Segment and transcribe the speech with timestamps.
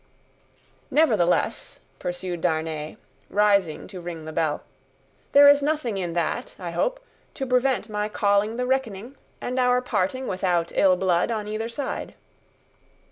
[0.89, 2.97] "Nevertheless," pursued Darnay,
[3.29, 4.63] rising to ring the bell,
[5.31, 6.99] "there is nothing in that, I hope,
[7.35, 12.15] to prevent my calling the reckoning, and our parting without ill blood on either side."